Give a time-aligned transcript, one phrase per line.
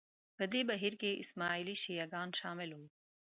[0.37, 2.85] په دې بهیر کې اسماعیلي شیعه ګان شامل وو